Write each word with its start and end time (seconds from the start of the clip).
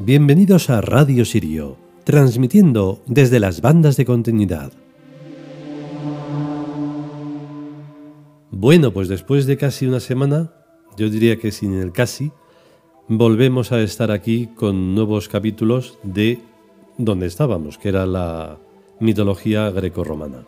Bienvenidos 0.00 0.70
a 0.70 0.80
Radio 0.80 1.24
Sirio, 1.24 1.76
transmitiendo 2.04 3.02
desde 3.06 3.40
las 3.40 3.60
bandas 3.60 3.96
de 3.96 4.04
continuidad. 4.04 4.72
Bueno, 8.50 8.92
pues 8.92 9.08
después 9.08 9.46
de 9.46 9.56
casi 9.56 9.86
una 9.86 10.00
semana, 10.00 10.52
yo 10.96 11.08
diría 11.10 11.38
que 11.38 11.52
sin 11.52 11.74
el 11.74 11.92
casi, 11.92 12.32
volvemos 13.08 13.72
a 13.72 13.80
estar 13.80 14.10
aquí 14.10 14.48
con 14.54 14.94
nuevos 14.94 15.28
capítulos 15.28 15.98
de 16.02 16.40
donde 16.98 17.26
estábamos, 17.26 17.78
que 17.78 17.90
era 17.90 18.06
la 18.06 18.58
mitología 18.98 19.70
greco-romana. 19.70 20.46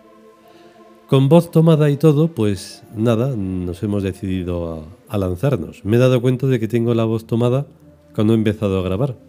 Con 1.06 1.28
voz 1.28 1.50
tomada 1.50 1.88
y 1.90 1.96
todo, 1.96 2.28
pues 2.28 2.82
nada, 2.94 3.34
nos 3.36 3.82
hemos 3.82 4.02
decidido 4.02 4.86
a, 5.08 5.18
lanzarnos. 5.18 5.84
Me 5.84 5.96
he 5.96 6.00
dado 6.00 6.20
cuenta 6.20 6.46
de 6.46 6.60
que 6.60 6.68
tengo 6.68 6.94
la 6.94 7.04
voz 7.04 7.26
tomada 7.26 7.66
cuando 8.14 8.34
he 8.34 8.36
empezado 8.36 8.78
a 8.78 8.82
grabar. 8.82 9.27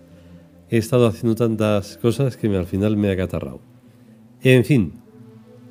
He 0.70 0.78
estado 0.78 1.08
haciendo 1.08 1.36
tantas 1.36 1.98
cosas 1.98 2.38
que 2.38 2.48
al 2.56 2.66
final 2.66 2.96
me 2.96 3.12
ha 3.12 3.18
catarrado. 3.18 3.60
En 4.42 4.64
fin, 4.64 4.94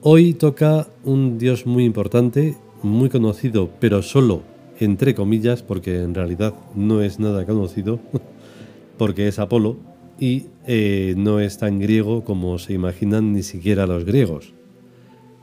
hoy 0.02 0.34
toca 0.34 0.88
un 1.04 1.38
dios 1.38 1.66
muy 1.66 1.84
importante, 1.84 2.56
muy 2.82 3.08
conocido, 3.08 3.70
pero 3.80 4.02
solo 4.02 4.42
entre 4.80 5.14
comillas, 5.14 5.62
porque 5.62 6.02
en 6.02 6.14
realidad 6.14 6.54
no 6.74 7.02
es 7.02 7.19
nada 7.19 7.44
conocido, 7.44 8.00
porque 8.98 9.28
es 9.28 9.38
Apolo 9.38 9.76
y 10.20 10.46
eh, 10.66 11.14
no 11.16 11.41
es 11.41 11.58
tan 11.58 11.78
griego 11.78 12.24
como 12.24 12.58
se 12.58 12.72
imaginan 12.72 13.32
ni 13.32 13.42
siquiera 13.42 13.86
los 13.86 14.04
griegos. 14.04 14.54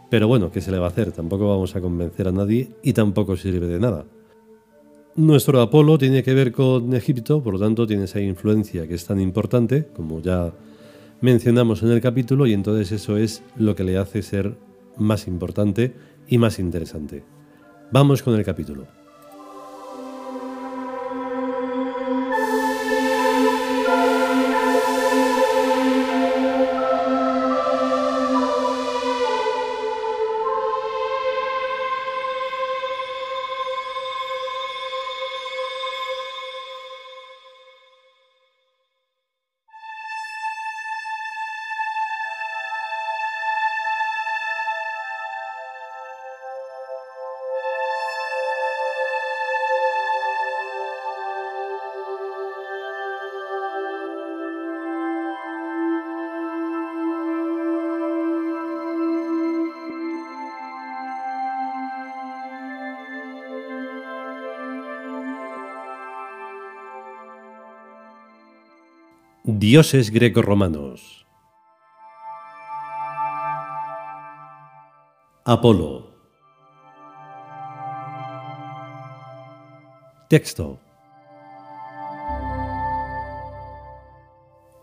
Pero 0.09 0.27
bueno, 0.27 0.51
¿qué 0.51 0.61
se 0.61 0.71
le 0.71 0.79
va 0.79 0.85
a 0.85 0.89
hacer? 0.89 1.11
Tampoco 1.11 1.49
vamos 1.49 1.75
a 1.75 1.81
convencer 1.81 2.27
a 2.27 2.31
nadie 2.31 2.69
y 2.83 2.93
tampoco 2.93 3.35
sirve 3.35 3.67
de 3.67 3.79
nada. 3.79 4.05
Nuestro 5.17 5.61
Apolo 5.61 5.97
tiene 5.97 6.23
que 6.23 6.33
ver 6.33 6.51
con 6.51 6.93
Egipto, 6.93 7.41
por 7.41 7.53
lo 7.53 7.59
tanto 7.59 7.87
tiene 7.87 8.03
esa 8.03 8.19
influencia 8.19 8.85
que 8.85 8.95
es 8.95 9.05
tan 9.05 9.21
importante, 9.21 9.87
como 9.95 10.21
ya 10.21 10.51
mencionamos 11.21 11.83
en 11.83 11.91
el 11.91 12.01
capítulo, 12.01 12.45
y 12.47 12.51
entonces 12.51 12.91
eso 12.91 13.15
es 13.15 13.41
lo 13.55 13.77
que 13.77 13.85
le 13.85 13.97
hace 13.97 14.21
ser 14.21 14.57
más 14.97 15.27
importante 15.27 15.93
y 16.27 16.37
más 16.37 16.59
interesante. 16.59 17.23
Vamos 17.93 18.23
con 18.23 18.35
el 18.35 18.43
capítulo. 18.43 18.87
Dioses 69.57 70.11
greco-romanos. 70.11 71.25
Apolo. 75.45 76.09
Texto. 80.27 80.81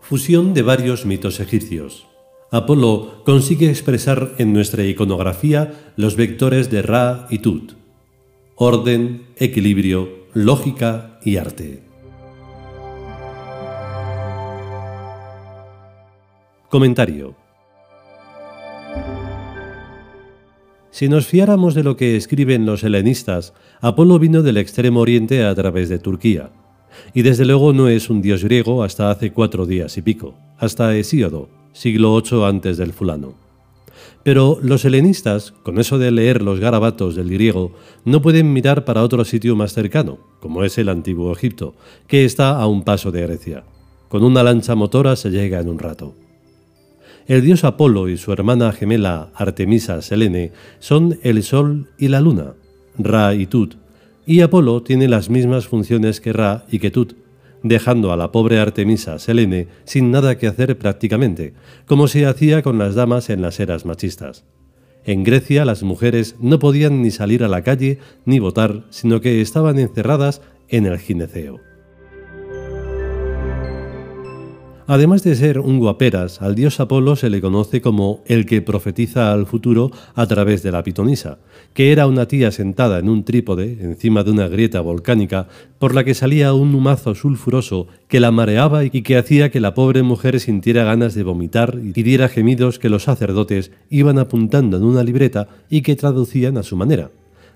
Fusión 0.01 0.55
de 0.55 0.63
varios 0.63 1.05
mitos 1.05 1.39
egipcios. 1.39 2.07
Apolo 2.49 3.21
consigue 3.25 3.69
expresar 3.69 4.31
en 4.39 4.53
nuestra 4.53 4.83
iconografía 4.85 5.93
los 5.97 6.15
vectores 6.15 6.71
de 6.71 6.81
Ra 6.81 7.27
y 7.29 7.39
Tut. 7.39 7.73
Orden, 8.55 9.27
equilibrio, 9.35 10.25
lógica 10.33 11.19
y 11.23 11.37
arte. 11.37 11.92
Comentario. 16.73 17.35
Si 20.89 21.07
nos 21.07 21.27
fiáramos 21.27 21.75
de 21.75 21.83
lo 21.83 21.95
que 21.95 22.15
escriben 22.15 22.65
los 22.65 22.83
helenistas, 22.83 23.53
Apolo 23.79 24.17
vino 24.17 24.41
del 24.41 24.57
extremo 24.57 25.01
oriente 25.01 25.45
a 25.45 25.53
través 25.53 25.87
de 25.87 25.99
Turquía. 25.99 26.49
Y 27.13 27.21
desde 27.21 27.45
luego 27.45 27.73
no 27.73 27.89
es 27.89 28.09
un 28.09 28.23
dios 28.23 28.43
griego 28.43 28.81
hasta 28.81 29.11
hace 29.11 29.31
cuatro 29.31 29.67
días 29.67 29.95
y 29.97 30.01
pico, 30.01 30.33
hasta 30.57 30.97
Hesíodo, 30.97 31.47
siglo 31.73 32.19
VIII 32.19 32.45
antes 32.45 32.77
del 32.77 32.91
fulano. 32.91 33.35
Pero 34.23 34.57
los 34.59 34.83
helenistas, 34.83 35.51
con 35.51 35.77
eso 35.77 35.99
de 35.99 36.09
leer 36.09 36.41
los 36.41 36.59
garabatos 36.59 37.13
del 37.13 37.29
griego, 37.29 37.73
no 38.03 38.23
pueden 38.23 38.51
mirar 38.51 38.83
para 38.83 39.03
otro 39.03 39.25
sitio 39.25 39.55
más 39.55 39.73
cercano, 39.73 40.17
como 40.39 40.63
es 40.63 40.79
el 40.79 40.89
antiguo 40.89 41.33
Egipto, 41.33 41.75
que 42.07 42.25
está 42.25 42.59
a 42.59 42.65
un 42.65 42.81
paso 42.81 43.11
de 43.11 43.21
Grecia. 43.21 43.63
Con 44.09 44.23
una 44.23 44.41
lancha 44.41 44.73
motora 44.73 45.15
se 45.15 45.29
llega 45.29 45.59
en 45.59 45.69
un 45.69 45.77
rato. 45.77 46.15
El 47.25 47.41
dios 47.41 47.63
Apolo 47.63 48.09
y 48.09 48.17
su 48.17 48.33
hermana 48.33 48.73
gemela 48.73 49.29
Artemisa 49.33 50.01
Selene 50.01 50.51
son 50.79 51.19
el 51.23 51.41
Sol 51.43 51.87
y 51.97 52.09
la 52.09 52.19
Luna, 52.19 52.55
Ra 52.97 53.33
y 53.33 53.45
Tut, 53.45 53.75
y 54.25 54.41
Apolo 54.41 54.83
tiene 54.83 55.07
las 55.07 55.29
mismas 55.29 55.67
funciones 55.67 56.19
que 56.19 56.33
Ra 56.33 56.65
y 56.69 56.79
que 56.79 56.91
Tut, 56.91 57.13
dejando 57.63 58.11
a 58.11 58.17
la 58.17 58.33
pobre 58.33 58.59
Artemisa 58.59 59.19
Selene 59.19 59.67
sin 59.85 60.11
nada 60.11 60.37
que 60.37 60.47
hacer 60.47 60.77
prácticamente, 60.77 61.53
como 61.85 62.09
se 62.09 62.25
hacía 62.25 62.61
con 62.61 62.77
las 62.77 62.93
damas 62.93 63.29
en 63.29 63.41
las 63.41 63.57
eras 63.61 63.85
machistas. 63.85 64.43
En 65.05 65.23
Grecia 65.23 65.63
las 65.63 65.81
mujeres 65.81 66.35
no 66.41 66.59
podían 66.59 67.01
ni 67.01 67.11
salir 67.11 67.43
a 67.45 67.47
la 67.47 67.61
calle 67.61 67.99
ni 68.25 68.39
votar, 68.39 68.83
sino 68.89 69.21
que 69.21 69.39
estaban 69.39 69.79
encerradas 69.79 70.41
en 70.67 70.85
el 70.85 70.99
gineceo. 70.99 71.61
Además 74.85 75.23
de 75.23 75.35
ser 75.35 75.59
un 75.59 75.79
guaperas, 75.79 76.41
al 76.41 76.55
dios 76.55 76.81
Apolo 76.81 77.15
se 77.15 77.29
le 77.29 77.39
conoce 77.39 77.79
como 77.79 78.21
el 78.25 78.45
que 78.45 78.61
profetiza 78.61 79.31
al 79.31 79.45
futuro 79.45 79.91
a 80.13 80.27
través 80.27 80.61
de 80.61 80.73
la 80.73 80.83
pitonisa, 80.83 81.37
que 81.73 81.93
era 81.93 82.05
una 82.05 82.27
tía 82.27 82.51
sentada 82.51 82.99
en 82.99 83.07
un 83.07 83.23
trípode 83.23 83.77
encima 83.81 84.25
de 84.25 84.31
una 84.31 84.49
grieta 84.49 84.81
volcánica 84.81 85.47
por 85.79 85.95
la 85.95 86.03
que 86.03 86.13
salía 86.13 86.53
un 86.53 86.75
humazo 86.75 87.15
sulfuroso 87.15 87.87
que 88.09 88.19
la 88.19 88.31
mareaba 88.31 88.83
y 88.83 88.89
que 88.89 89.17
hacía 89.17 89.51
que 89.51 89.61
la 89.61 89.73
pobre 89.73 90.03
mujer 90.03 90.41
sintiera 90.41 90.83
ganas 90.83 91.15
de 91.15 91.23
vomitar 91.23 91.79
y 91.81 92.03
diera 92.03 92.27
gemidos 92.27 92.77
que 92.77 92.89
los 92.89 93.03
sacerdotes 93.03 93.71
iban 93.89 94.19
apuntando 94.19 94.75
en 94.75 94.83
una 94.83 95.03
libreta 95.03 95.47
y 95.69 95.81
que 95.81 95.95
traducían 95.95 96.57
a 96.57 96.63
su 96.63 96.75
manera 96.75 97.09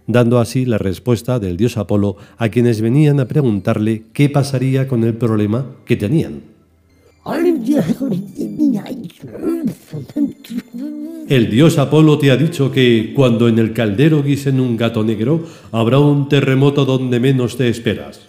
dando 0.09 0.39
así 0.39 0.65
la 0.65 0.77
respuesta 0.77 1.37
del 1.37 1.57
dios 1.57 1.75
Apolo 1.75 2.15
a 2.37 2.47
quienes 2.47 2.79
venían 2.79 3.19
a 3.19 3.27
preguntarle 3.27 4.05
qué 4.13 4.29
pasaría 4.29 4.87
con 4.87 5.03
el 5.03 5.15
problema 5.15 5.65
que 5.83 5.97
tenían. 5.97 6.56
El 11.27 11.49
dios 11.49 11.77
Apolo 11.77 12.17
te 12.17 12.31
ha 12.31 12.37
dicho 12.37 12.71
que 12.71 13.11
cuando 13.15 13.47
en 13.47 13.59
el 13.59 13.73
caldero 13.73 14.23
guisen 14.23 14.59
un 14.59 14.77
gato 14.77 15.03
negro, 15.03 15.43
habrá 15.71 15.99
un 15.99 16.29
terremoto 16.29 16.85
donde 16.85 17.19
menos 17.19 17.57
te 17.57 17.67
esperas. 17.67 18.21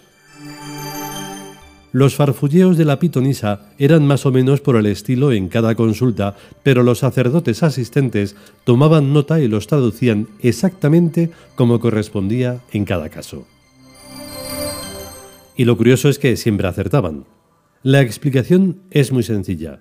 Los 1.91 2.15
farfulleos 2.15 2.77
de 2.77 2.85
la 2.85 2.99
pitonisa 2.99 3.61
eran 3.79 4.05
más 4.05 4.25
o 4.25 4.31
menos 4.31 4.61
por 4.61 4.75
el 4.75 4.85
estilo 4.85 5.31
en 5.31 5.47
cada 5.47 5.73
consulta, 5.73 6.35
pero 6.61 6.83
los 6.83 6.99
sacerdotes 6.99 7.63
asistentes 7.63 8.35
tomaban 8.63 9.11
nota 9.11 9.39
y 9.39 9.47
los 9.47 9.65
traducían 9.65 10.27
exactamente 10.41 11.31
como 11.55 11.79
correspondía 11.79 12.59
en 12.73 12.85
cada 12.85 13.09
caso. 13.09 13.47
Y 15.55 15.65
lo 15.65 15.75
curioso 15.77 16.09
es 16.09 16.19
que 16.19 16.37
siempre 16.37 16.67
acertaban. 16.67 17.25
La 17.83 18.01
explicación 18.01 18.81
es 18.91 19.13
muy 19.13 19.23
sencilla. 19.23 19.79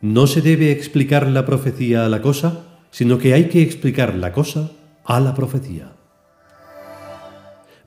No 0.00 0.28
se 0.28 0.40
debe 0.40 0.70
explicar 0.70 1.26
la 1.26 1.44
profecía 1.44 2.06
a 2.06 2.08
la 2.08 2.22
cosa, 2.22 2.80
sino 2.92 3.18
que 3.18 3.34
hay 3.34 3.48
que 3.48 3.60
explicar 3.60 4.14
la 4.14 4.32
cosa 4.32 4.70
a 5.04 5.18
la 5.18 5.34
profecía. 5.34 5.96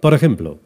Por 0.02 0.14
ejemplo, 0.14 0.60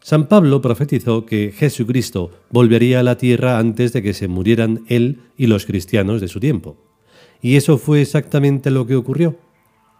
San 0.00 0.28
Pablo 0.28 0.62
profetizó 0.62 1.26
que 1.26 1.52
Jesucristo 1.52 2.30
volvería 2.48 3.00
a 3.00 3.02
la 3.02 3.16
tierra 3.16 3.58
antes 3.58 3.92
de 3.92 4.02
que 4.04 4.14
se 4.14 4.28
murieran 4.28 4.84
él 4.86 5.22
y 5.36 5.48
los 5.48 5.66
cristianos 5.66 6.20
de 6.20 6.28
su 6.28 6.38
tiempo. 6.38 6.76
Y 7.42 7.56
eso 7.56 7.76
fue 7.76 8.02
exactamente 8.02 8.70
lo 8.70 8.86
que 8.86 8.94
ocurrió. 8.94 9.36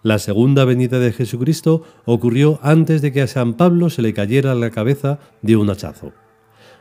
La 0.05 0.21
segunda 0.21 0.65
venida 0.65 1.01
de 1.01 1.13
Jesucristo 1.13 1.83
ocurrió 2.05 2.61
antes 2.63 3.03
de 3.03 3.11
que 3.11 3.23
a 3.23 3.27
San 3.27 3.55
Pablo 3.55 3.91
se 3.91 4.03
le 4.03 4.15
cayera 4.15 4.55
la 4.55 4.71
cabeza 4.71 5.19
de 5.43 5.57
un 5.57 5.71
hachazo. 5.71 6.13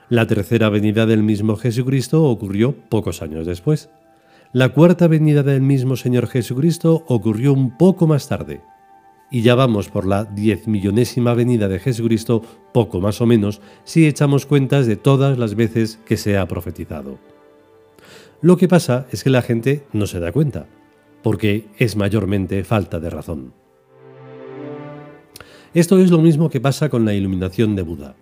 La 0.10 0.26
tercera 0.26 0.70
venida 0.70 1.06
del 1.06 1.22
mismo 1.22 1.58
Jesucristo 1.58 2.24
ocurrió 2.24 2.74
pocos 2.88 3.22
años 3.22 3.46
después. 3.46 3.90
La 4.54 4.70
cuarta 4.70 5.10
venida 5.10 5.44
del 5.44 5.60
mismo 5.60 5.98
Señor 5.98 6.28
Jesucristo 6.28 7.04
ocurrió 7.08 7.52
un 7.52 7.78
poco 7.78 8.08
más 8.08 8.30
tarde. 8.30 8.62
Y 9.30 9.42
ya 9.42 9.56
vamos 9.56 9.90
por 9.90 10.08
la 10.08 10.24
diez 10.24 10.66
millonésima 10.66 11.34
venida 11.34 11.68
de 11.68 11.80
Jesucristo, 11.80 12.42
poco 12.74 13.02
más 13.02 13.20
o 13.20 13.26
menos, 13.26 13.60
si 13.84 14.08
echamos 14.08 14.46
cuentas 14.46 14.88
de 14.88 14.96
todas 14.96 15.38
las 15.38 15.56
veces 15.56 16.00
que 16.06 16.16
se 16.16 16.38
ha 16.38 16.48
profetizado. 16.48 17.20
Lo 18.40 18.56
que 18.56 18.70
pasa 18.70 19.08
es 19.12 19.26
que 19.26 19.30
la 19.30 19.42
gente 19.42 19.84
no 19.92 20.08
se 20.08 20.22
da 20.22 20.32
cuenta, 20.32 20.68
porque 21.22 21.68
es 21.78 21.98
mayormente 21.98 22.64
falta 22.64 23.02
de 23.02 23.10
razón. 23.10 23.54
Esto 25.74 26.00
es 26.00 26.12
lo 26.12 26.20
mismo 26.20 26.50
que 26.50 26.62
pasa 26.62 26.88
con 26.88 27.04
la 27.04 27.14
iluminación 27.14 27.76
de 27.76 27.82
Buda. 27.82 28.16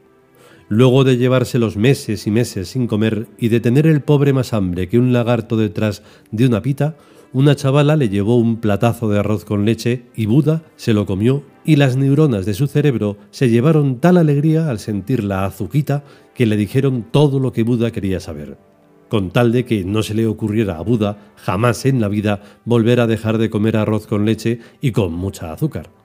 Luego 0.67 1.03
de 1.03 1.17
llevarse 1.17 1.59
los 1.59 1.77
meses 1.77 2.25
y 2.25 2.31
meses 2.31 2.69
sin 2.69 2.87
comer 2.87 3.27
y 3.37 3.49
de 3.49 3.59
tener 3.59 3.85
el 3.85 4.01
pobre 4.01 4.33
más 4.33 4.51
hambre 4.51 4.89
que 4.89 4.97
un 4.97 5.13
lagarto 5.13 5.57
detrás 5.57 6.01
de 6.31 6.47
una 6.47 6.63
pita, 6.63 6.95
una 7.33 7.55
chavala 7.55 7.95
le 7.95 8.09
llevó 8.09 8.37
un 8.37 8.57
platazo 8.57 9.07
de 9.09 9.19
arroz 9.19 9.45
con 9.45 9.65
leche 9.65 10.05
y 10.15 10.25
Buda 10.25 10.63
se 10.75 10.93
lo 10.93 11.05
comió 11.05 11.43
y 11.65 11.75
las 11.75 11.97
neuronas 11.97 12.47
de 12.47 12.55
su 12.55 12.65
cerebro 12.65 13.17
se 13.29 13.49
llevaron 13.49 13.99
tal 13.99 14.17
alegría 14.17 14.69
al 14.69 14.79
sentir 14.79 15.23
la 15.23 15.45
azuquita 15.45 16.03
que 16.33 16.47
le 16.47 16.57
dijeron 16.57 17.05
todo 17.11 17.39
lo 17.39 17.51
que 17.51 17.63
Buda 17.63 17.91
quería 17.91 18.19
saber, 18.19 18.57
con 19.07 19.29
tal 19.29 19.51
de 19.51 19.65
que 19.65 19.83
no 19.83 20.01
se 20.01 20.15
le 20.15 20.25
ocurriera 20.25 20.77
a 20.77 20.81
Buda 20.81 21.33
jamás 21.35 21.85
en 21.85 22.01
la 22.01 22.07
vida 22.07 22.41
volver 22.65 22.99
a 23.01 23.07
dejar 23.07 23.37
de 23.37 23.51
comer 23.51 23.77
arroz 23.77 24.07
con 24.07 24.25
leche 24.25 24.59
y 24.81 24.93
con 24.93 25.13
mucha 25.13 25.53
azúcar. 25.53 26.04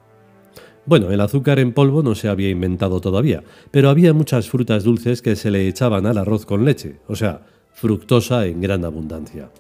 Bueno, 0.87 1.11
el 1.11 1.21
azúcar 1.21 1.59
en 1.59 1.73
polvo 1.73 2.03
no 2.03 2.15
se 2.15 2.29
había 2.29 2.49
inventado 2.49 3.01
todavía, 3.01 3.45
pero 3.71 3.91
había 3.91 4.15
muchas 4.15 4.49
frutas 4.49 4.83
dulces 4.83 5.21
que 5.21 5.37
se 5.37 5.51
le 5.51 5.69
echaban 5.69 6.07
al 6.07 6.19
arroz 6.19 6.47
con 6.47 6.65
leche, 6.65 6.97
o 7.07 7.15
sea, 7.15 7.43
fructosa 7.73 8.47
en 8.47 8.61
gran 8.61 8.85
abundancia. 8.85 9.51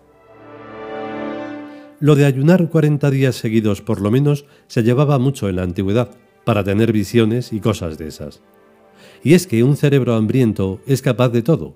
Lo 2.00 2.14
de 2.14 2.24
ayunar 2.24 2.70
40 2.70 3.10
días 3.10 3.36
seguidos 3.36 3.82
por 3.82 4.00
lo 4.00 4.10
menos 4.10 4.46
se 4.66 4.82
llevaba 4.82 5.18
mucho 5.18 5.48
en 5.48 5.56
la 5.56 5.62
antigüedad, 5.62 6.10
para 6.44 6.64
tener 6.64 6.90
visiones 6.90 7.52
y 7.52 7.60
cosas 7.60 7.98
de 7.98 8.08
esas. 8.08 8.40
Y 9.22 9.34
es 9.34 9.46
que 9.46 9.62
un 9.62 9.76
cerebro 9.76 10.14
hambriento 10.14 10.80
es 10.86 11.02
capaz 11.02 11.28
de 11.28 11.42
todo. 11.42 11.74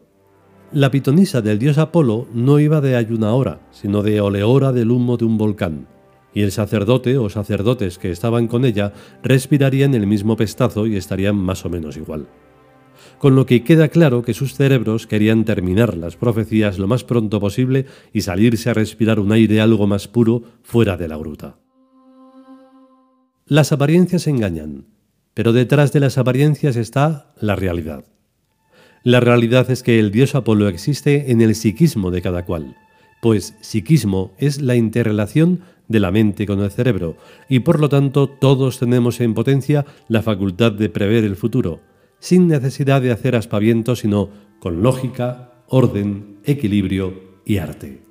La 0.73 0.91
pitonisa 0.91 1.43
del 1.43 1.59
dios 1.59 1.77
Apolo 1.77 2.27
no 2.33 2.59
iba 2.59 2.81
de 2.81 2.97
ayuna 2.97 3.35
hora, 3.35 3.61
sino 3.71 4.03
de 4.03 4.23
oleora 4.23 4.73
del 4.73 4.91
humo 4.91 5.19
de 5.19 5.27
un 5.27 5.37
volcán 5.37 5.87
y 6.35 6.43
el 6.43 6.53
sacerdote 6.53 7.17
o 7.17 7.31
sacerdotes 7.31 7.99
que 7.99 8.11
estaban 8.11 8.49
con 8.49 8.65
ella 8.65 8.93
respirarían 9.23 9.95
el 9.95 10.07
mismo 10.07 10.37
pestazo 10.37 10.87
y 10.87 10.97
estarían 10.97 11.37
más 11.37 11.65
o 11.65 11.71
menos 11.71 11.97
igual. 11.97 12.27
Con 13.19 13.37
lo 13.37 13.47
que 13.47 13.65
queda 13.65 13.89
claro 13.89 14.23
que 14.23 14.35
sus 14.35 14.55
cerebros 14.55 15.07
querían 15.07 15.45
terminar 15.45 15.97
las 15.97 16.17
profecías 16.17 16.79
lo 16.79 16.89
más 16.89 17.05
pronto 17.05 17.41
posible 17.41 17.87
y 18.13 18.23
salirse 18.23 18.71
a 18.71 18.75
respirar 18.75 19.21
un 19.21 19.33
aire 19.33 19.61
algo 19.61 19.87
más 19.87 20.09
puro 20.09 20.43
fuera 20.63 20.97
de 20.97 21.09
la 21.09 21.17
gruta. 21.17 21.57
Las 23.47 23.73
apariencias 23.73 24.27
engañan, 24.27 24.87
pero 25.35 25.53
detrás 25.53 25.93
de 25.93 26.01
las 26.01 26.19
apariencias 26.19 26.77
está 26.77 27.35
la 27.41 27.57
realidad. 27.57 28.05
La 29.03 29.21
realidad 29.21 29.71
es 29.71 29.83
que 29.83 29.99
el 29.99 30.11
dios 30.11 30.35
Apolo 30.35 30.67
existe 30.67 31.31
en 31.31 31.43
el 31.43 31.55
psiquismo 31.55 32.11
de 32.11 32.23
cada 32.23 32.47
cual, 32.47 32.75
pues 33.21 33.55
psiquismo 33.61 34.33
es 34.39 34.63
la 34.63 34.77
interrelación 34.77 35.61
de 35.89 36.01
la 36.01 36.11
mente 36.11 36.47
con 36.47 36.61
el 36.61 36.71
cerebro, 36.71 37.17
y 37.49 37.61
por 37.61 37.81
lo 37.81 37.89
tanto 37.89 38.29
todos 38.29 38.79
tenemos 38.79 39.21
en 39.21 39.35
potencia 39.35 39.85
la 40.09 40.23
facultad 40.23 40.73
de 40.73 40.89
prever 40.89 41.25
el 41.25 41.37
futuro, 41.37 41.81
sin 42.19 42.49
necesidad 42.49 43.03
de 43.03 43.13
hacer 43.13 43.37
aspavientos, 43.37 44.01
sino 44.01 44.31
con 44.61 44.83
lógica, 44.83 45.53
orden, 45.69 46.39
equilibrio 46.45 47.15
y 47.45 47.59
arte. 47.59 48.03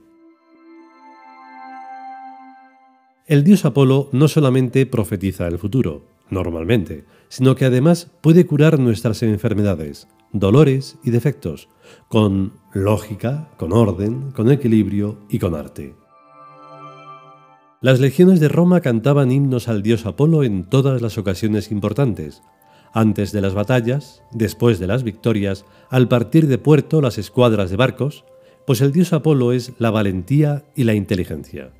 El 3.25 3.43
dios 3.43 3.65
Apolo 3.65 4.09
no 4.11 4.27
solamente 4.27 4.85
profetiza 4.85 5.47
el 5.47 5.57
futuro, 5.57 6.03
normalmente, 6.29 7.05
sino 7.29 7.55
que 7.55 7.65
además 7.65 8.11
puede 8.21 8.45
curar 8.45 8.79
nuestras 8.79 9.23
enfermedades, 9.23 10.07
dolores 10.33 10.97
y 11.03 11.11
defectos, 11.11 11.69
con 12.09 12.53
lógica, 12.73 13.49
con 13.57 13.71
orden, 13.71 14.31
con 14.31 14.51
equilibrio 14.51 15.19
y 15.29 15.39
con 15.39 15.55
arte. 15.55 16.02
Las 17.83 17.99
legiones 17.99 18.39
de 18.39 18.47
Roma 18.47 18.79
cantaban 18.79 19.29
himnos 19.29 19.67
al 19.67 19.83
dios 19.83 20.05
Apolo 20.05 20.45
en 20.45 20.63
todas 20.63 21.01
las 21.01 21.17
ocasiones 21.17 21.69
importantes, 21.69 22.41
antes 22.93 23.33
de 23.33 23.41
las 23.41 23.53
batallas, 23.53 24.23
después 24.31 24.79
de 24.79 24.87
las 24.87 25.03
victorias, 25.03 25.65
al 25.89 26.07
partir 26.07 26.47
de 26.47 26.57
puerto 26.57 27.01
las 27.01 27.17
escuadras 27.17 27.69
de 27.71 27.75
barcos, 27.75 28.23
pues 28.65 28.79
el 28.79 28.93
dios 28.93 29.11
Apolo 29.11 29.51
es 29.51 29.73
la 29.79 29.91
valentía 29.91 30.63
y 30.77 30.85
la 30.85 30.93
inteligencia. 30.93 31.73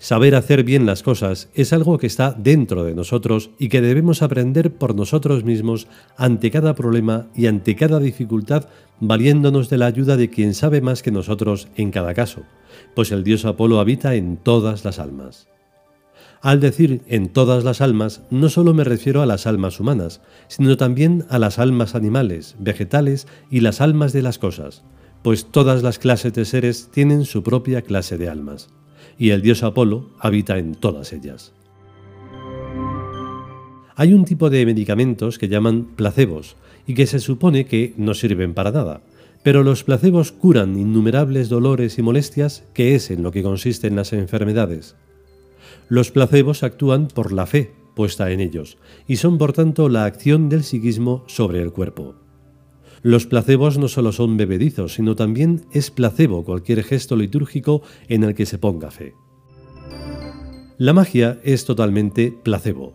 Saber 0.00 0.34
hacer 0.34 0.64
bien 0.64 0.86
las 0.86 1.02
cosas 1.02 1.50
es 1.52 1.74
algo 1.74 1.98
que 1.98 2.06
está 2.06 2.32
dentro 2.32 2.84
de 2.84 2.94
nosotros 2.94 3.50
y 3.58 3.68
que 3.68 3.82
debemos 3.82 4.22
aprender 4.22 4.72
por 4.72 4.94
nosotros 4.96 5.44
mismos 5.44 5.88
ante 6.16 6.50
cada 6.50 6.74
problema 6.74 7.26
y 7.36 7.48
ante 7.48 7.76
cada 7.76 7.98
dificultad, 7.98 8.64
valiéndonos 8.98 9.68
de 9.68 9.76
la 9.76 9.84
ayuda 9.84 10.16
de 10.16 10.30
quien 10.30 10.54
sabe 10.54 10.80
más 10.80 11.02
que 11.02 11.10
nosotros 11.10 11.68
en 11.76 11.90
cada 11.90 12.14
caso, 12.14 12.44
pues 12.94 13.12
el 13.12 13.24
dios 13.24 13.44
Apolo 13.44 13.78
habita 13.78 14.14
en 14.14 14.38
todas 14.38 14.86
las 14.86 14.98
almas. 14.98 15.48
Al 16.40 16.60
decir 16.60 17.02
en 17.06 17.28
todas 17.28 17.62
las 17.62 17.82
almas, 17.82 18.22
no 18.30 18.48
solo 18.48 18.72
me 18.72 18.84
refiero 18.84 19.20
a 19.20 19.26
las 19.26 19.46
almas 19.46 19.80
humanas, 19.80 20.22
sino 20.48 20.78
también 20.78 21.26
a 21.28 21.38
las 21.38 21.58
almas 21.58 21.94
animales, 21.94 22.56
vegetales 22.58 23.28
y 23.50 23.60
las 23.60 23.82
almas 23.82 24.14
de 24.14 24.22
las 24.22 24.38
cosas, 24.38 24.82
pues 25.20 25.44
todas 25.44 25.82
las 25.82 25.98
clases 25.98 26.32
de 26.32 26.46
seres 26.46 26.88
tienen 26.90 27.26
su 27.26 27.42
propia 27.42 27.82
clase 27.82 28.16
de 28.16 28.30
almas 28.30 28.70
y 29.20 29.30
el 29.30 29.42
dios 29.42 29.62
Apolo 29.62 30.06
habita 30.18 30.58
en 30.58 30.74
todas 30.74 31.12
ellas. 31.12 31.52
Hay 33.94 34.14
un 34.14 34.24
tipo 34.24 34.48
de 34.48 34.64
medicamentos 34.64 35.38
que 35.38 35.48
llaman 35.48 35.88
placebos 35.94 36.56
y 36.86 36.94
que 36.94 37.06
se 37.06 37.18
supone 37.20 37.66
que 37.66 37.92
no 37.98 38.14
sirven 38.14 38.54
para 38.54 38.70
nada, 38.70 39.02
pero 39.42 39.62
los 39.62 39.84
placebos 39.84 40.32
curan 40.32 40.78
innumerables 40.78 41.50
dolores 41.50 41.98
y 41.98 42.02
molestias, 42.02 42.64
que 42.72 42.94
es 42.94 43.10
en 43.10 43.22
lo 43.22 43.30
que 43.30 43.42
consisten 43.42 43.94
las 43.94 44.14
enfermedades. 44.14 44.96
Los 45.90 46.10
placebos 46.10 46.62
actúan 46.62 47.08
por 47.08 47.30
la 47.32 47.46
fe 47.46 47.72
puesta 47.94 48.30
en 48.30 48.40
ellos 48.40 48.78
y 49.06 49.16
son 49.16 49.36
por 49.36 49.52
tanto 49.52 49.90
la 49.90 50.06
acción 50.06 50.48
del 50.48 50.64
psiquismo 50.64 51.24
sobre 51.26 51.60
el 51.60 51.72
cuerpo. 51.72 52.14
Los 53.02 53.26
placebos 53.26 53.78
no 53.78 53.88
solo 53.88 54.12
son 54.12 54.36
bebedizos, 54.36 54.94
sino 54.94 55.16
también 55.16 55.62
es 55.72 55.90
placebo 55.90 56.44
cualquier 56.44 56.82
gesto 56.82 57.16
litúrgico 57.16 57.82
en 58.08 58.24
el 58.24 58.34
que 58.34 58.44
se 58.44 58.58
ponga 58.58 58.90
fe. 58.90 59.14
La 60.76 60.92
magia 60.92 61.40
es 61.42 61.64
totalmente 61.64 62.32
placebo. 62.42 62.94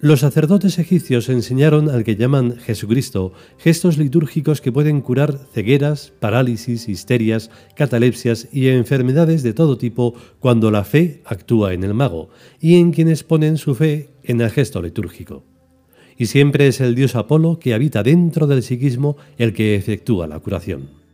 Los 0.00 0.20
sacerdotes 0.20 0.78
egipcios 0.78 1.30
enseñaron 1.30 1.88
al 1.88 2.04
que 2.04 2.16
llaman 2.16 2.58
Jesucristo 2.58 3.32
gestos 3.56 3.96
litúrgicos 3.96 4.60
que 4.60 4.72
pueden 4.72 5.00
curar 5.00 5.38
cegueras, 5.54 6.12
parálisis, 6.20 6.90
histerias, 6.90 7.50
catalepsias 7.74 8.48
y 8.52 8.68
enfermedades 8.68 9.42
de 9.42 9.54
todo 9.54 9.78
tipo 9.78 10.14
cuando 10.40 10.70
la 10.70 10.84
fe 10.84 11.22
actúa 11.24 11.72
en 11.72 11.84
el 11.84 11.94
mago 11.94 12.28
y 12.60 12.76
en 12.76 12.92
quienes 12.92 13.22
ponen 13.22 13.56
su 13.56 13.74
fe 13.74 14.10
en 14.22 14.42
el 14.42 14.50
gesto 14.50 14.82
litúrgico 14.82 15.53
y 16.18 16.26
siempre 16.26 16.66
es 16.66 16.80
el 16.80 16.94
dios 16.94 17.16
Apolo 17.16 17.58
que 17.58 17.74
habita 17.74 18.02
dentro 18.02 18.46
del 18.46 18.62
psiquismo 18.62 19.16
el 19.38 19.52
que 19.52 19.74
efectúa 19.74 20.26
la 20.26 20.38
curación. 20.38 21.04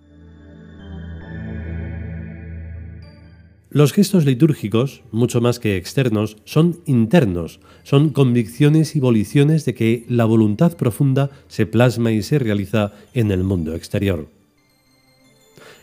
Los 3.72 3.92
gestos 3.92 4.24
litúrgicos, 4.24 5.02
mucho 5.12 5.40
más 5.40 5.60
que 5.60 5.76
externos, 5.76 6.36
son 6.44 6.80
internos, 6.86 7.60
son 7.84 8.10
convicciones 8.10 8.96
y 8.96 9.00
voliciones 9.00 9.64
de 9.64 9.74
que 9.74 10.04
la 10.08 10.24
voluntad 10.24 10.76
profunda 10.76 11.30
se 11.46 11.66
plasma 11.66 12.10
y 12.10 12.22
se 12.22 12.40
realiza 12.40 12.92
en 13.14 13.30
el 13.30 13.44
mundo 13.44 13.76
exterior. 13.76 14.26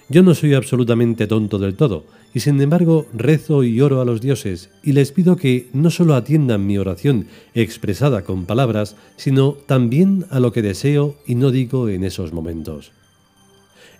Yo 0.09 0.21
no 0.21 0.35
soy 0.35 0.53
absolutamente 0.53 1.27
tonto 1.27 1.59
del 1.59 1.75
todo, 1.75 2.05
y 2.37 2.39
sin 2.39 2.61
embargo 2.61 3.07
rezo 3.15 3.63
y 3.63 3.81
oro 3.81 3.99
a 3.99 4.05
los 4.05 4.21
dioses 4.21 4.69
y 4.83 4.91
les 4.91 5.11
pido 5.11 5.37
que 5.37 5.71
no 5.73 5.89
solo 5.89 6.13
atiendan 6.13 6.67
mi 6.67 6.77
oración 6.77 7.25
expresada 7.55 8.21
con 8.21 8.45
palabras, 8.45 8.95
sino 9.15 9.53
también 9.53 10.27
a 10.29 10.39
lo 10.39 10.51
que 10.51 10.61
deseo 10.61 11.15
y 11.25 11.33
no 11.33 11.49
digo 11.49 11.89
en 11.89 12.03
esos 12.03 12.33
momentos. 12.33 12.91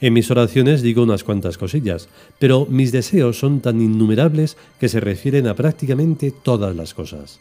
En 0.01 0.13
mis 0.13 0.29
oraciones 0.29 0.83
digo 0.83 1.01
unas 1.01 1.23
cuantas 1.23 1.57
cosillas, 1.57 2.09
pero 2.37 2.67
mis 2.69 2.91
deseos 2.91 3.39
son 3.39 3.59
tan 3.59 3.81
innumerables 3.81 4.55
que 4.79 4.87
se 4.87 4.99
refieren 4.99 5.47
a 5.47 5.55
prácticamente 5.55 6.31
todas 6.31 6.75
las 6.75 6.93
cosas. 6.93 7.39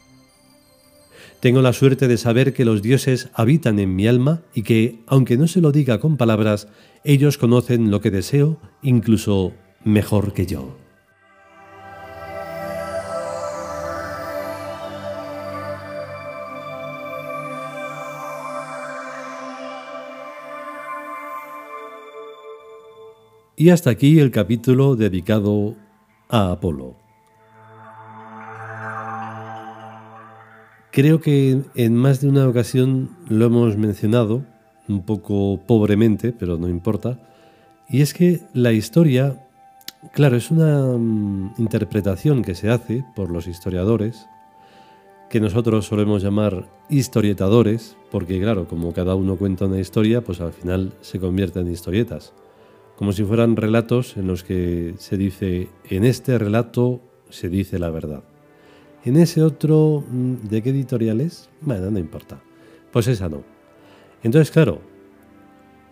Tengo 1.41 1.61
la 1.61 1.75
suerte 1.75 2.09
de 2.09 2.17
saber 2.17 2.55
que 2.55 2.65
los 2.65 2.81
dioses 2.81 3.29
habitan 3.35 3.79
en 3.81 3.95
mi 3.95 4.07
alma 4.07 4.41
y 4.55 4.63
que, 4.63 5.01
aunque 5.07 5.37
no 5.37 5.47
se 5.47 5.61
lo 5.61 5.73
diga 5.73 6.01
con 6.01 6.17
palabras, 6.17 6.69
ellos 7.05 7.37
conocen 7.37 7.91
lo 7.91 8.01
que 8.01 8.11
deseo 8.11 8.57
incluso 8.81 9.53
mejor 9.85 10.33
que 10.33 10.47
yo. 10.47 10.86
Y 23.59 23.71
hasta 23.71 23.89
aquí 23.89 24.19
el 24.19 24.31
capítulo 24.31 24.97
dedicado 24.97 25.77
a 26.29 26.53
Apolo. 26.53 26.95
Creo 30.93 31.23
que 31.23 31.63
en 31.75 31.97
más 31.97 32.21
de 32.21 32.29
una 32.29 32.47
ocasión 32.47 33.17
lo 33.31 33.47
hemos 33.47 33.79
mencionado, 33.79 34.45
un 34.89 35.07
poco 35.07 35.59
pobremente, 35.67 36.33
pero 36.33 36.59
no 36.59 36.69
importa, 36.69 37.19
y 37.89 38.03
es 38.03 38.13
que 38.13 38.43
la 38.53 38.73
historia, 38.73 39.47
claro, 40.13 40.37
es 40.37 40.51
una 40.51 40.99
mm, 40.99 41.55
interpretación 41.57 42.43
que 42.43 42.55
se 42.55 42.69
hace 42.69 43.05
por 43.15 43.31
los 43.31 43.47
historiadores, 43.47 44.27
que 45.31 45.41
nosotros 45.41 45.87
solemos 45.87 46.23
llamar 46.23 46.69
historietadores, 46.91 47.97
porque 48.11 48.39
claro, 48.39 48.69
como 48.69 48.93
cada 48.93 49.15
uno 49.15 49.37
cuenta 49.37 49.65
una 49.65 49.81
historia, 49.81 50.21
pues 50.21 50.43
al 50.43 50.53
final 50.53 50.93
se 51.01 51.19
convierte 51.19 51.61
en 51.61 51.71
historietas, 51.71 52.35
como 52.97 53.13
si 53.13 53.25
fueran 53.25 53.57
relatos 53.57 54.17
en 54.17 54.27
los 54.27 54.43
que 54.43 54.95
se 54.99 55.17
dice, 55.17 55.69
en 55.85 56.05
este 56.05 56.39
relato 56.39 57.01
se 57.29 57.49
dice 57.49 57.79
la 57.79 57.91
verdad. 57.91 58.23
En 59.05 59.17
ese 59.17 59.43
otro, 59.43 60.03
mm, 60.09 60.49
¿de 60.49 60.63
qué 60.63 60.71
editorial 60.71 61.21
es? 61.21 61.51
Bueno, 61.61 61.91
no 61.91 61.99
importa. 61.99 62.43
Pues 62.91 63.07
esa 63.07 63.29
no. 63.29 63.45
Entonces, 64.23 64.51
claro, 64.51 64.81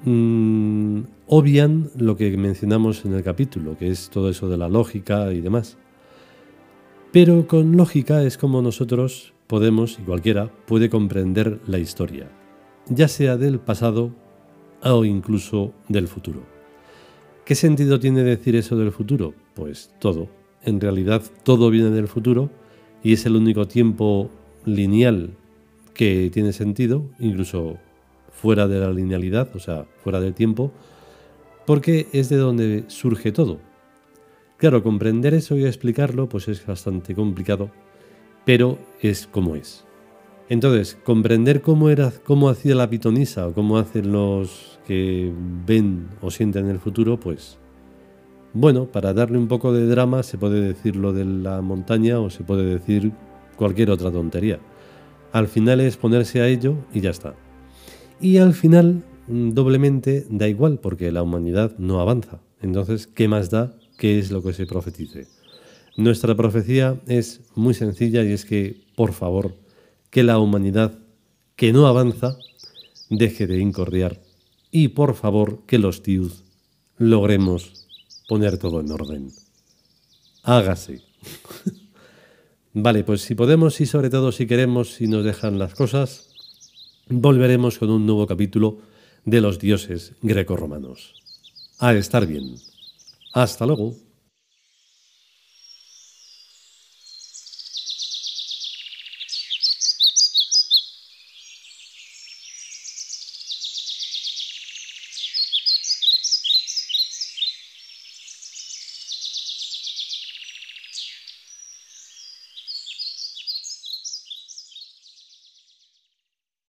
mmm, 0.05 1.03
obvian 1.27 1.91
lo 1.97 2.17
que 2.17 2.37
mencionamos 2.37 3.05
en 3.05 3.13
el 3.15 3.23
capítulo, 3.23 3.77
que 3.77 3.89
es 3.89 4.09
todo 4.09 4.31
eso 4.31 4.49
de 4.49 4.57
la 4.57 4.69
lógica 4.69 5.33
y 5.33 5.41
demás. 5.41 5.77
Pero 7.13 7.47
con 7.47 7.77
lógica 7.77 8.23
es 8.25 8.39
como 8.39 8.63
nosotros 8.63 9.35
podemos, 9.47 9.99
y 9.99 10.03
cualquiera, 10.03 10.51
puede 10.67 10.89
comprender 10.89 11.61
la 11.67 11.79
historia, 11.79 12.31
ya 12.89 13.09
sea 13.09 13.37
del 13.37 13.61
pasado 13.61 14.11
o 14.83 15.05
incluso 15.05 15.73
del 15.89 16.09
futuro. 16.09 16.55
¿Qué 17.45 17.55
sentido 17.55 18.01
tiene 18.01 18.23
decir 18.23 18.57
eso 18.57 18.75
del 18.75 18.91
futuro? 18.91 19.35
Pues 19.53 19.95
todo. 19.99 20.29
En 20.63 20.81
realidad 20.81 21.23
todo 21.43 21.69
viene 21.69 21.91
del 21.91 22.09
futuro 22.09 22.49
y 23.03 23.13
es 23.13 23.27
el 23.27 23.37
único 23.37 23.69
tiempo 23.69 24.31
lineal 24.65 25.37
que 25.93 26.31
tiene 26.33 26.55
sentido, 26.55 27.05
incluso 27.19 27.77
fuera 28.31 28.67
de 28.67 28.81
la 28.81 28.91
linealidad, 28.91 29.55
o 29.55 29.59
sea, 29.59 29.85
fuera 30.03 30.21
del 30.21 30.33
tiempo, 30.33 30.73
porque 31.67 32.09
es 32.13 32.31
de 32.31 32.37
donde 32.37 32.85
surge 32.87 33.31
todo. 33.31 33.59
Claro, 34.57 34.83
comprender 34.83 35.35
eso 35.35 35.55
y 35.59 35.67
explicarlo 35.67 36.31
pues 36.31 36.49
es 36.49 36.65
bastante 36.65 37.15
complicado, 37.15 37.71
pero 38.47 38.79
es 39.03 39.27
como 39.27 39.55
es. 39.55 39.84
Entonces, 40.49 40.99
comprender 41.05 41.63
cómo 41.63 41.89
era, 41.89 42.13
cómo 42.25 42.49
hacía 42.49 42.75
la 42.75 42.91
pitonisa 42.91 43.49
o 43.49 43.55
cómo 43.55 43.79
hacen 43.79 44.13
los 44.13 44.79
que 44.87 45.33
ven 45.67 46.09
o 46.21 46.31
sienten 46.31 46.69
el 46.69 46.79
futuro, 46.79 47.19
pues 47.19 47.59
bueno, 48.57 48.87
para 48.87 49.13
darle 49.13 49.37
un 49.37 49.49
poco 49.49 49.73
de 49.73 49.87
drama 49.87 50.23
se 50.23 50.39
puede 50.39 50.61
decir 50.61 50.95
lo 50.95 51.13
de 51.13 51.25
la 51.25 51.61
montaña 51.61 52.21
o 52.21 52.31
se 52.31 52.45
puede 52.45 52.65
decir 52.65 53.11
cualquier 53.57 53.91
otra 53.91 54.13
tontería. 54.13 54.61
Al 55.33 55.49
final 55.49 55.81
es 55.81 55.97
ponerse 55.97 56.41
a 56.41 56.47
ello 56.47 56.77
y 56.93 57.01
ya 57.01 57.11
está. 57.11 57.35
Y 58.21 58.37
al 58.37 58.55
final, 58.55 59.03
mm, 59.27 59.51
doblemente, 59.51 60.25
da 60.31 60.47
igual 60.47 60.79
porque 60.79 61.11
la 61.11 61.25
humanidad 61.25 61.77
no 61.79 62.01
avanza. 62.01 62.43
Entonces, 62.63 63.09
¿qué 63.09 63.27
más 63.27 63.51
da? 63.51 63.75
¿Qué 63.99 64.21
es 64.21 64.31
lo 64.31 64.41
que 64.41 64.53
se 64.53 64.67
profetice? 64.67 65.27
Nuestra 65.97 66.37
profecía 66.37 67.01
es 67.09 67.41
muy 67.57 67.75
sencilla 67.75 68.23
y 68.23 68.33
es 68.33 68.45
que, 68.45 68.83
por 68.95 69.13
favor, 69.13 69.55
que 70.15 70.23
la 70.23 70.39
humanidad 70.39 70.97
que 71.57 71.73
no 71.73 71.89
avanza 71.89 72.39
deje 73.11 73.49
de 73.49 73.59
incordiar 73.59 74.23
y, 74.71 74.87
por 74.87 75.17
favor, 75.17 75.63
que 75.67 75.77
los 75.77 76.05
tíos 76.05 76.45
logremos 76.99 77.89
poner 78.29 78.57
todo 78.57 78.79
en 78.81 78.93
orden. 78.93 79.33
Hágase. 80.45 81.03
vale, 82.75 83.03
pues 83.03 83.23
si 83.23 83.35
podemos 83.35 83.81
y 83.81 83.87
sobre 83.87 84.09
todo 84.09 84.31
si 84.31 84.47
queremos, 84.47 84.95
si 84.95 85.09
nos 85.09 85.25
dejan 85.25 85.59
las 85.59 85.75
cosas, 85.75 86.29
volveremos 87.09 87.81
con 87.81 87.91
un 87.91 88.07
nuevo 88.07 88.29
capítulo 88.29 88.83
de 89.25 89.41
los 89.41 89.59
dioses 89.59 90.13
grecorromanos. 90.23 91.17
A 91.81 91.93
estar 91.93 92.25
bien. 92.25 92.55
Hasta 93.33 93.67
luego. 93.67 93.97